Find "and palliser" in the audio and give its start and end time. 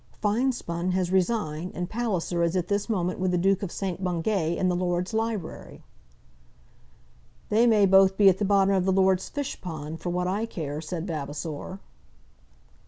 1.75-2.41